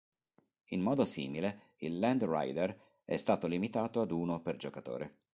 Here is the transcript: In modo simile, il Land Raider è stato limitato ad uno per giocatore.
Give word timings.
In 0.69 0.81
modo 0.81 1.05
simile, 1.05 1.73
il 1.81 1.99
Land 1.99 2.23
Raider 2.23 2.75
è 3.05 3.17
stato 3.17 3.45
limitato 3.45 4.01
ad 4.01 4.09
uno 4.09 4.41
per 4.41 4.57
giocatore. 4.57 5.17